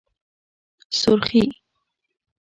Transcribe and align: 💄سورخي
💄سورخي 0.91 1.45